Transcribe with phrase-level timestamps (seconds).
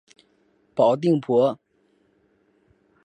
[0.73, 1.59] 保定伯。